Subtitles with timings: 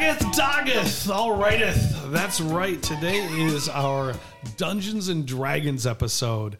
[0.00, 2.10] Hoggeth Doggeth, all righteth.
[2.10, 2.82] That's right.
[2.82, 4.14] Today is our
[4.56, 6.56] Dungeons and Dragons episode.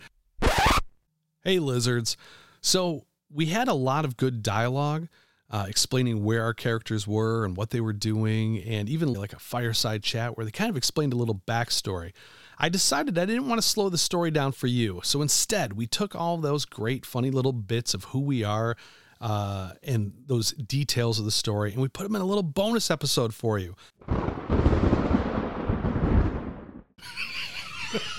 [1.42, 2.18] Hey, lizards.
[2.60, 5.08] So, we had a lot of good dialogue
[5.50, 9.38] uh, explaining where our characters were and what they were doing, and even like a
[9.38, 12.12] fireside chat where they kind of explained a little backstory.
[12.58, 15.00] I decided I didn't want to slow the story down for you.
[15.02, 18.76] So instead, we took all those great, funny little bits of who we are
[19.20, 22.90] uh, and those details of the story, and we put them in a little bonus
[22.90, 23.76] episode for you.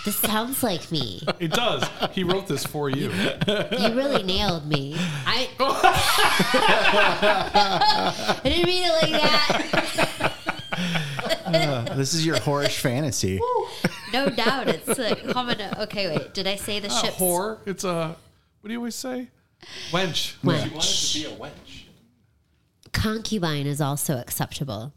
[0.04, 1.22] This sounds like me.
[1.40, 1.88] It does.
[2.12, 3.10] He wrote this for you.
[3.12, 4.96] You really nailed me.
[4.98, 5.48] I,
[8.40, 9.12] I didn't mean it like
[11.52, 11.96] that.
[11.96, 13.40] This is your horish fantasy.
[14.12, 14.68] No doubt.
[14.68, 15.62] It's like common.
[15.80, 16.34] Okay, wait.
[16.34, 17.60] Did I say the Not ship's whore.
[17.66, 18.16] It's a
[18.62, 19.30] what do you always say?
[19.92, 20.36] Wench.
[20.42, 21.14] wench?
[21.14, 21.84] to be a wench.
[22.94, 24.94] Concubine is also acceptable.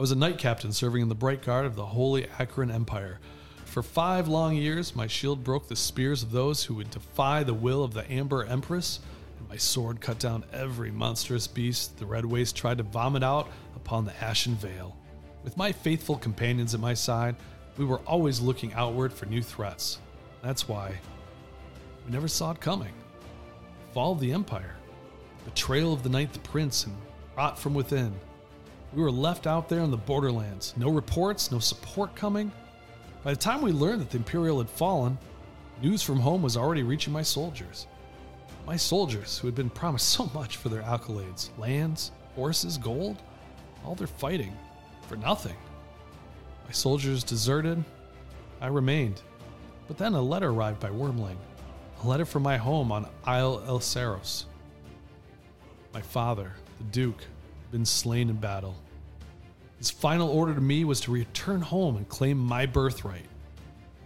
[0.00, 3.20] was a knight captain serving in the Bright Guard of the Holy Akron Empire.
[3.66, 7.54] For five long years, my shield broke the spears of those who would defy the
[7.54, 9.00] will of the Amber Empress,
[9.38, 13.48] and my sword cut down every monstrous beast the Red Waste tried to vomit out
[13.76, 14.96] upon the Ashen Vale.
[15.44, 17.36] With my faithful companions at my side,
[17.76, 19.98] we were always looking outward for new threats.
[20.42, 20.98] That's why
[22.04, 22.92] we never saw it coming.
[23.92, 24.76] Fall of the Empire,
[25.44, 26.96] betrayal of the Ninth Prince, and
[27.36, 28.12] rot from within.
[28.92, 30.74] We were left out there in the borderlands.
[30.76, 32.50] No reports, no support coming.
[33.22, 35.18] By the time we learned that the Imperial had fallen,
[35.82, 37.86] news from home was already reaching my soldiers.
[38.66, 43.22] My soldiers, who had been promised so much for their accolades lands, horses, gold
[43.84, 44.56] all their fighting
[45.08, 45.56] for nothing.
[46.66, 47.82] My soldiers deserted.
[48.60, 49.22] I remained.
[49.90, 51.34] But then a letter arrived by Wormling.
[52.04, 54.44] A letter from my home on Isle El Cerros.
[55.92, 58.76] My father, the Duke, had been slain in battle.
[59.78, 63.24] His final order to me was to return home and claim my birthright.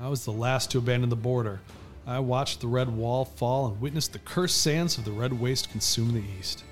[0.00, 1.60] I was the last to abandon the border.
[2.06, 5.70] I watched the red wall fall and witnessed the cursed sands of the red waste
[5.70, 6.64] consume the east.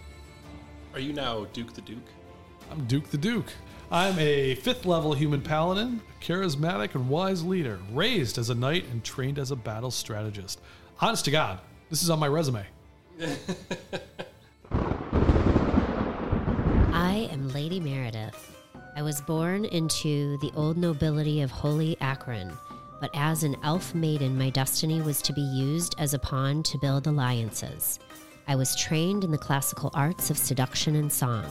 [0.95, 2.09] Are you now Duke the Duke?
[2.71, 3.53] I'm Duke the Duke.
[3.93, 8.87] I'm a fifth level human paladin, a charismatic and wise leader, raised as a knight
[8.91, 10.63] and trained as a battle strategist.
[11.03, 11.61] Honest to God,
[11.91, 12.65] this is on my resume.
[16.91, 18.57] I am Lady Meredith.
[18.97, 22.51] I was born into the old nobility of Holy Akron,
[22.99, 26.79] but as an elf maiden, my destiny was to be used as a pawn to
[26.79, 27.99] build alliances.
[28.49, 31.45] I was trained in the classical arts of seduction and song.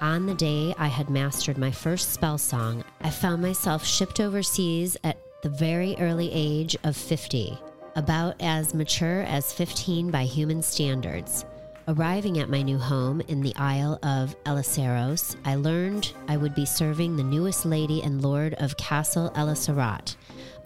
[0.00, 4.96] On the day I had mastered my first spell song, I found myself shipped overseas
[5.04, 7.58] at the very early age of 50,
[7.96, 11.44] about as mature as 15 by human standards.
[11.86, 16.64] Arriving at my new home in the Isle of Eliceros, I learned I would be
[16.64, 20.16] serving the newest lady and lord of Castle Elicerat,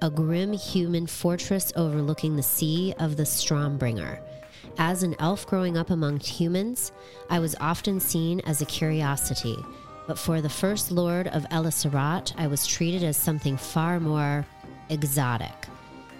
[0.01, 4.21] a grim human fortress overlooking the sea of the Stormbringer.
[4.81, 6.93] As an elf growing up among humans,
[7.29, 9.59] I was often seen as a curiosity,
[10.07, 14.47] but for the first lord of Elicerat, I was treated as something far more
[14.89, 15.68] exotic.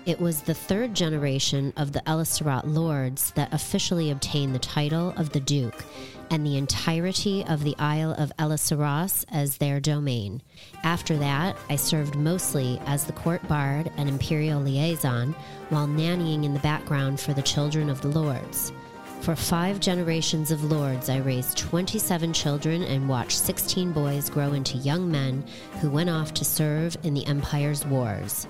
[0.09, 5.33] It was the third generation of the Elicerat lords that officially obtained the title of
[5.33, 5.85] the Duke
[6.31, 10.41] and the entirety of the Isle of Eliceros as their domain.
[10.83, 15.35] After that, I served mostly as the court bard and imperial liaison
[15.69, 18.73] while nannying in the background for the children of the lords.
[19.21, 24.79] For five generations of lords, I raised 27 children and watched 16 boys grow into
[24.79, 25.45] young men
[25.83, 28.47] who went off to serve in the Empire's wars.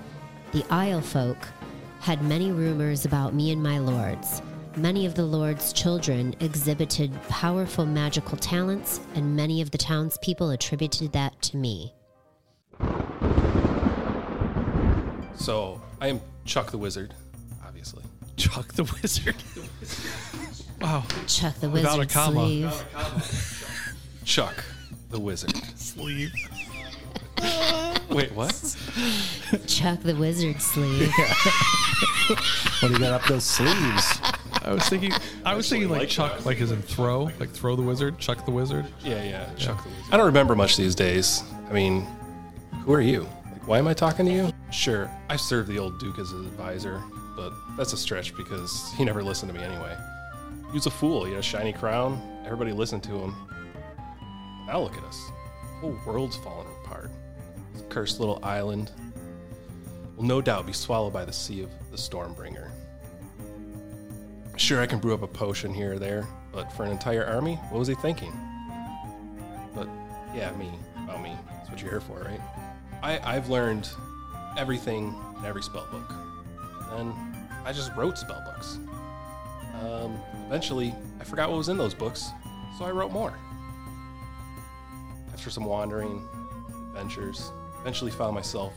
[0.51, 1.37] The Isle folk
[1.99, 4.41] had many rumors about me and my lords.
[4.75, 11.11] Many of the lords' children exhibited powerful magical talents, and many of the townspeople attributed
[11.13, 11.93] that to me.
[15.35, 17.13] So I am Chuck the Wizard,
[17.63, 18.03] obviously.
[18.35, 19.35] Chuck the Wizard.
[20.81, 21.03] wow.
[21.27, 21.73] Chuck the Wizard.
[21.73, 22.45] Without a wizard comma.
[22.47, 22.85] sleeve.
[24.25, 24.63] Chuck
[25.11, 25.55] the Wizard.
[25.75, 26.33] Sleeve.
[28.09, 28.49] Wait, what?
[29.67, 31.11] Chuck the wizard sleeve.
[32.81, 34.19] What do you got up those sleeves?
[34.63, 35.11] I was thinking
[35.45, 36.45] I was thinking like, like Chuck, that.
[36.45, 38.85] like as in throw, like throw the wizard, Chuck the wizard.
[39.03, 40.03] Yeah, yeah, Chuck the Wizard.
[40.11, 41.43] I don't remember much these days.
[41.69, 42.05] I mean,
[42.83, 43.27] who are you?
[43.51, 44.51] Like, why am I talking to you?
[44.71, 47.01] Sure, I served the old Duke as an advisor,
[47.35, 49.95] but that's a stretch because he never listened to me anyway.
[50.67, 51.25] He was a fool.
[51.25, 52.21] He had a shiny crown.
[52.45, 53.35] Everybody listened to him.
[54.67, 55.19] Now look at us.
[55.61, 57.09] The whole world's falling apart.
[57.89, 58.91] Cursed little island
[60.15, 62.71] will no doubt be swallowed by the sea of the Stormbringer.
[64.57, 67.55] Sure, I can brew up a potion here or there, but for an entire army,
[67.69, 68.33] what was he thinking?
[69.73, 69.87] But
[70.35, 70.71] yeah, me,
[71.03, 71.35] about me.
[71.55, 72.41] That's what you're here for, right?
[73.01, 73.89] I, I've learned
[74.57, 76.13] everything in every spell book.
[76.91, 78.77] And then I just wrote spell books.
[79.81, 80.17] Um,
[80.47, 82.29] eventually, I forgot what was in those books,
[82.77, 83.33] so I wrote more.
[85.33, 86.27] After some wandering,
[86.99, 88.73] adventures, eventually found myself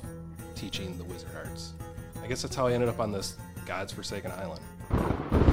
[0.54, 1.72] teaching the wizard arts.
[2.22, 3.36] I guess that's how I ended up on this
[3.66, 4.60] God's Forsaken Island.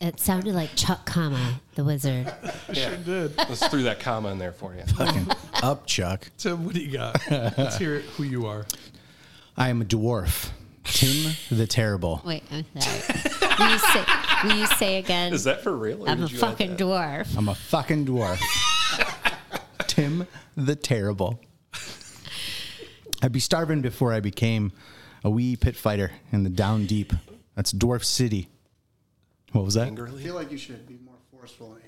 [0.00, 2.34] It sounded like Chuck Kama, the wizard.
[2.72, 3.38] Yeah, did.
[3.38, 4.82] let's threw that comma in there for you.
[5.62, 6.28] Up, Chuck.
[6.38, 7.20] Tim, what do you got?
[7.30, 8.66] Let's hear who you are.
[9.56, 10.50] I am a dwarf.
[11.02, 12.22] Tim the Terrible.
[12.24, 13.20] Wait, I'm sorry.
[13.58, 14.04] Will you say,
[14.44, 15.32] will you say again?
[15.32, 16.04] Is that for real?
[16.04, 16.78] or I'm a did you add fucking that?
[16.78, 17.36] dwarf.
[17.36, 18.38] I'm a fucking dwarf.
[19.88, 21.40] Tim the Terrible.
[23.20, 24.70] I'd be starving before I became
[25.24, 27.12] a wee pit fighter in the down deep.
[27.56, 28.48] That's Dwarf City.
[29.50, 29.88] What was that?
[29.88, 31.82] I feel like you should be more forceful and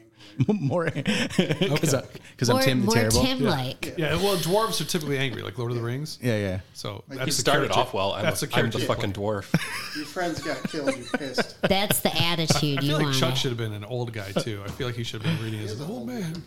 [0.48, 0.58] angry.
[0.66, 2.52] more because Okay.
[2.52, 3.22] I'm Tim the more Terrible.
[3.22, 3.94] Tim-like.
[3.96, 6.18] Yeah, well, dwarves are typically angry, like Lord of the Rings.
[6.20, 6.60] Yeah, yeah.
[6.72, 8.12] So He that's the started character- off well.
[8.14, 8.78] I'm, that's a, the I'm character.
[8.78, 9.52] the fucking dwarf.
[9.96, 10.96] Your friends got killed.
[10.96, 11.60] You're pissed.
[11.68, 13.16] That's the attitude I you feel like want.
[13.16, 14.62] Chuck should have been an old guy too.
[14.64, 16.42] I feel like he should have been reading as an old man.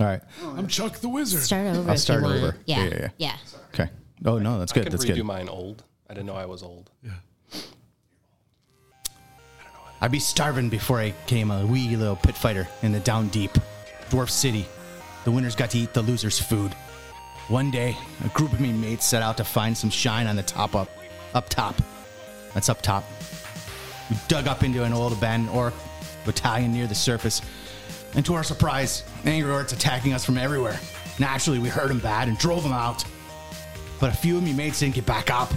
[0.00, 0.20] All right.
[0.42, 1.42] Oh, I'm Chuck the Wizard.
[1.42, 2.38] Start over I'll if start you want.
[2.38, 2.56] over.
[2.64, 3.36] Yeah, Yeah, yeah, yeah.
[3.74, 3.90] Okay.
[4.24, 4.82] Oh no, that's I good.
[4.84, 5.24] can That's redo good.
[5.24, 5.84] mine old.
[6.08, 6.90] I didn't know I was old.
[7.04, 7.10] Yeah.
[10.00, 13.52] I'd be starving before I came a wee little pit fighter in the down deep
[14.10, 14.66] dwarf city.
[15.24, 16.74] The winners got to eat the losers' food.
[17.48, 20.42] One day, a group of me mates set out to find some shine on the
[20.42, 20.88] top up,
[21.34, 21.76] up top.
[22.54, 23.04] That's up top.
[24.10, 25.74] We dug up into an old abandoned orc
[26.24, 27.40] battalion near the surface,
[28.14, 30.78] and to our surprise, angry orcs attacking us from everywhere.
[31.18, 33.04] Naturally, we hurt them bad and drove them out.
[33.98, 35.50] But a few of me mates didn't get back up.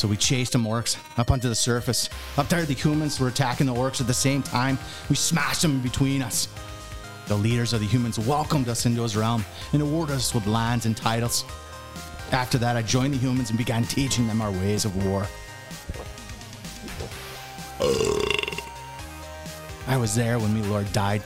[0.00, 2.08] So we chased them orcs up onto the surface.
[2.38, 4.78] Up there, the humans were attacking the orcs at the same time.
[5.10, 6.48] We smashed them between us.
[7.26, 9.44] The leaders of the humans welcomed us into his realm
[9.74, 11.44] and awarded us with lands and titles.
[12.32, 15.26] After that, I joined the humans and began teaching them our ways of war.
[19.86, 21.20] I was there when me Lord died.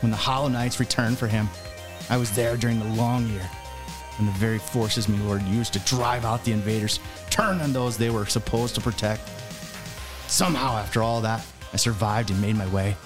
[0.00, 1.48] When the Hollow Knights returned for him,
[2.10, 3.48] I was there during the long year
[4.18, 7.96] when the very forces me Lord used to drive out the invaders turned on those
[7.96, 9.28] they were supposed to protect.
[10.28, 12.96] Somehow, after all that, I survived and made my way.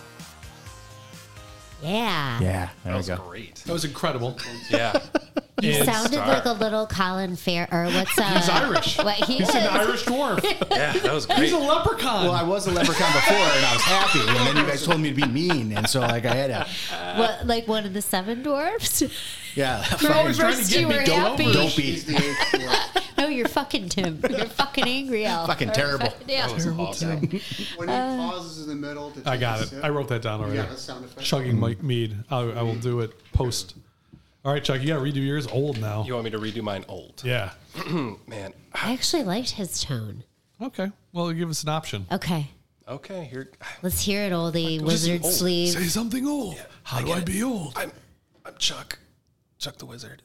[1.82, 2.40] Yeah.
[2.40, 3.16] Yeah, there That was go.
[3.16, 3.56] great.
[3.66, 4.38] That was incredible.
[4.70, 4.98] Yeah.
[5.62, 6.28] You And sounded star.
[6.28, 8.98] like a little Colin Farrell, or what's uh, He's Irish.
[8.98, 9.54] What he He's is.
[9.54, 10.42] an Irish dwarf.
[10.70, 11.40] Yeah, that was great.
[11.40, 12.24] He's a leprechaun.
[12.26, 14.20] Well, I was a leprechaun before, and I was happy.
[14.20, 17.18] And then you guys told me to be mean, and so like I had to,
[17.20, 19.02] What, like one of the seven dwarfs?
[19.54, 19.84] yeah.
[20.00, 20.96] You're always trying to First get you me.
[20.96, 21.52] were Don't happy.
[21.52, 23.06] Don't be He's the eighth.
[23.18, 24.18] No, you're fucking Tim.
[24.30, 25.46] You're fucking angry elf.
[25.48, 26.06] Fucking Or terrible.
[26.06, 26.46] fucking- Yeah.
[26.46, 27.20] That was awesome.
[27.76, 29.68] When he pauses in the middle to I got a it.
[29.68, 30.56] sip, I wrote that down already.
[30.56, 31.20] got a sound effect.
[31.26, 32.16] Chugging Mike Mead.
[32.30, 33.74] I, I will do it post.
[34.44, 36.02] All right, Chuck, you got to redo yours old now.
[36.04, 37.22] You want me to redo mine old?
[37.24, 37.50] Yeah.
[38.26, 38.54] Man.
[38.72, 40.24] I actually liked his tone.
[40.62, 40.90] Okay.
[41.12, 42.06] Well, give us an option.
[42.10, 42.48] Okay.
[42.88, 43.50] Okay, here.
[43.82, 44.76] Let's hear it, oldie.
[44.76, 45.32] Just Wizard old.
[45.32, 45.72] sleeve.
[45.74, 46.56] Say something old.
[46.82, 47.74] How do I be old?
[47.76, 47.92] I'm
[48.44, 48.98] I'm Chuck.
[49.58, 50.22] Chuck the Wizard.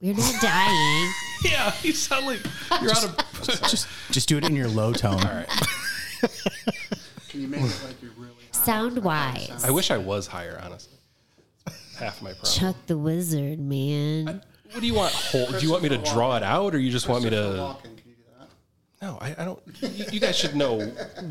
[0.00, 1.12] We're not dying.
[1.44, 2.40] Yeah, you sound like
[2.80, 3.16] you're out of.
[3.68, 5.22] Just, just do it in your low tone.
[5.22, 5.46] All right.
[7.28, 8.64] Can you make it like you're really high?
[8.64, 9.62] Sound wise.
[9.64, 10.95] I wish I was higher, honestly.
[11.98, 12.52] Half my problem.
[12.52, 14.42] Chuck the Wizard, man.
[14.72, 15.12] What do you want?
[15.12, 15.50] Hold?
[15.50, 17.36] Do you want me to draw it out, or you just want me to?
[17.36, 18.48] Walken, can you do that?
[19.00, 19.60] No, I, I don't.
[19.80, 20.76] You, you guys should know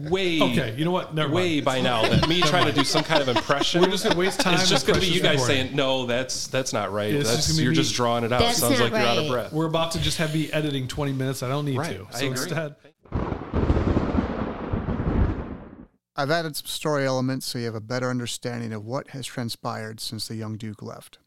[0.10, 0.42] way.
[0.42, 1.14] Okay, you know what?
[1.14, 1.66] Never way mind.
[1.66, 3.82] by now that me trying to do some kind of impression.
[3.82, 5.66] We're just gonna waste time It's just going to be you guys recording.
[5.66, 6.06] saying no.
[6.06, 7.14] That's that's not right.
[7.14, 7.76] It's just that's gonna you're me.
[7.76, 8.40] just drawing it out.
[8.40, 9.52] That's Sounds not like you're out of breath.
[9.54, 11.44] We're about to just have me editing 20 minutes.
[11.44, 12.08] I don't need Right, to.
[12.10, 12.30] I So agree.
[12.42, 12.76] instead,
[16.18, 20.00] I've added some story elements so you have a better understanding of what has transpired
[20.00, 21.18] since the young Duke left.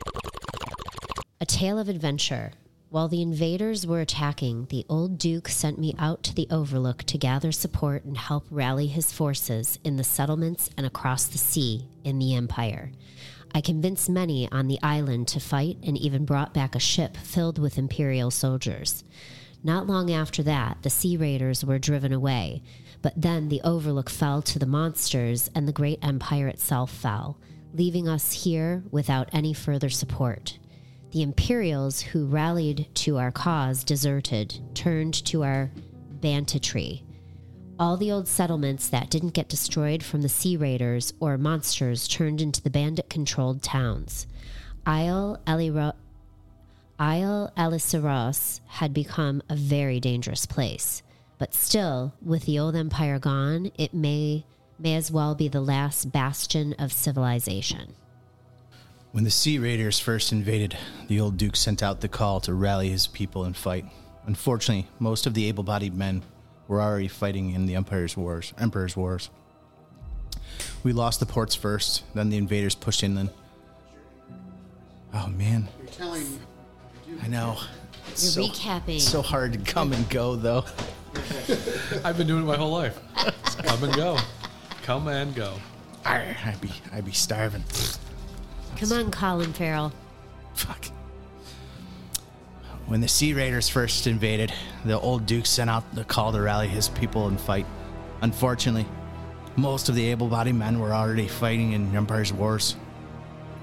[1.43, 2.53] A tale of adventure.
[2.89, 7.19] While the invaders were attacking, the old Duke sent me out to the Overlook to
[7.19, 12.19] gather support and help rally his forces in the settlements and across the sea in
[12.19, 12.91] the Empire.
[13.55, 17.59] I convinced many on the island to fight and even brought back a ship filled
[17.59, 19.05] with Imperial soldiers.
[19.63, 22.63] Not long after that, the Sea Raiders were driven away,
[23.03, 27.39] but then the Overlook fell to the monsters and the great Empire itself fell,
[27.75, 30.59] leaving us here without any further support.
[31.11, 35.73] The Imperials who rallied to our cause deserted, turned to our
[36.21, 37.05] banditry.
[37.79, 42.41] All the old settlements that didn't get destroyed from the sea raiders or monsters turned
[42.41, 44.27] into the bandit controlled towns.
[44.85, 45.95] Isle Eliro-
[46.99, 51.03] Isle Elisaros had become a very dangerous place.
[51.39, 54.45] But still, with the old empire gone, it may
[54.81, 57.95] may as well be the last bastion of civilization.
[59.11, 60.77] When the Sea Raiders first invaded,
[61.09, 63.85] the old Duke sent out the call to rally his people and fight.
[64.27, 66.23] Unfortunately, most of the able bodied men
[66.69, 69.31] were already fighting in the Empire's wars, Emperor's wars.
[70.85, 73.31] We lost the ports first, then the invaders pushed inland.
[75.13, 76.39] Oh man, You're telling
[77.23, 77.57] I know.
[78.11, 78.97] It's You're so, recapping.
[78.97, 80.65] it's so hard to come and go though.
[82.05, 82.99] I've been doing it my whole life.
[83.63, 84.19] Come and go.
[84.83, 85.55] Come and go.
[86.05, 87.65] Arr, I'd be I'd be starving.
[88.77, 89.93] Come on, Colin Farrell.
[90.55, 90.87] Fuck.
[92.87, 94.53] When the Sea Raiders first invaded,
[94.85, 97.67] the old Duke sent out the call to rally his people and fight.
[98.23, 98.87] Unfortunately,
[99.57, 102.77] most of the able bodied men were already fighting in Empire's wars.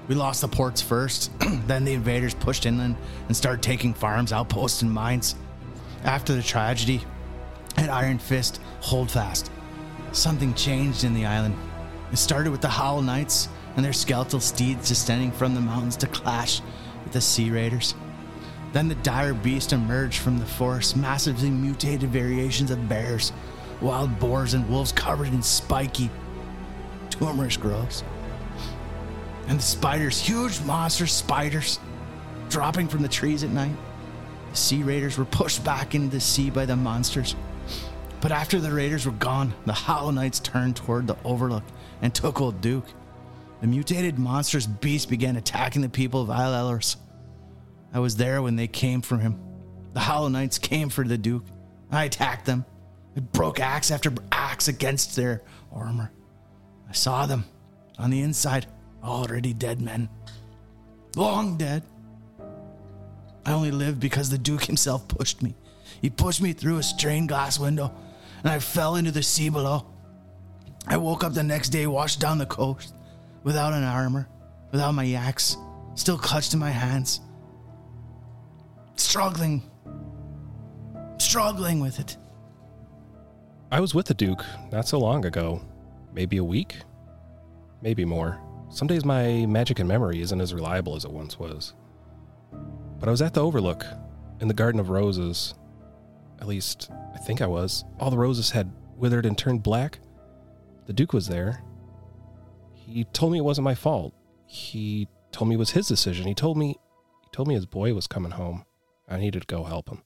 [0.08, 1.32] We lost the ports first,
[1.66, 2.96] then the invaders pushed inland
[3.26, 5.34] and started taking farms, outposts, and mines.
[6.04, 7.02] After the tragedy
[7.76, 9.50] at Iron Fist, hold fast.
[10.12, 11.56] Something changed in the island.
[12.12, 16.06] It started with the Hollow Knights and their skeletal steeds descending from the mountains to
[16.06, 16.60] clash
[17.02, 17.94] with the Sea Raiders.
[18.72, 23.32] Then the dire beast emerged from the forest, massively mutated variations of bears,
[23.80, 26.10] wild boars, and wolves covered in spiky,
[27.10, 28.04] tumorous growths.
[29.48, 31.78] And the spiders, huge monster spiders,
[32.48, 33.76] dropping from the trees at night.
[34.50, 37.36] The Sea Raiders were pushed back into the sea by the monsters.
[38.20, 41.62] But after the Raiders were gone, the Hollow Knights turned toward the Overlook
[42.02, 42.86] and took Old Duke.
[43.60, 46.96] The mutated monstrous beast began attacking the people of Isle Elros.
[47.92, 49.38] I was there when they came for him.
[49.92, 51.44] The Hollow Knights came for the Duke.
[51.90, 52.64] I attacked them.
[53.16, 56.10] I broke axe after axe against their armor.
[56.88, 57.44] I saw them
[57.98, 58.66] on the inside,
[59.06, 60.08] already dead men.
[61.14, 61.82] Long dead.
[63.44, 65.54] I only lived because the Duke himself pushed me.
[66.02, 67.94] He pushed me through a stained glass window,
[68.42, 69.86] and I fell into the sea below.
[70.86, 72.94] I woke up the next day, washed down the coast,
[73.44, 74.28] without an armor,
[74.72, 75.56] without my axe,
[75.94, 77.20] still clutched in my hands.
[78.96, 79.62] Struggling.
[81.18, 82.16] Struggling with it.
[83.70, 85.62] I was with the Duke not so long ago.
[86.12, 86.76] Maybe a week?
[87.82, 88.40] Maybe more.
[88.68, 91.74] Some days my magic and memory isn't as reliable as it once was.
[92.98, 93.86] But I was at the Overlook,
[94.40, 95.54] in the Garden of Roses.
[96.40, 97.84] At least, I think I was.
[97.98, 100.00] All the roses had withered and turned black.
[100.86, 101.62] The Duke was there.
[102.72, 104.14] He told me it wasn't my fault.
[104.46, 106.26] He told me it was his decision.
[106.26, 106.76] He told me
[107.22, 108.64] he told me his boy was coming home.
[109.08, 110.02] I needed to go help him.